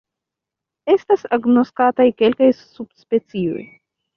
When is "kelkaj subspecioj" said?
2.23-3.63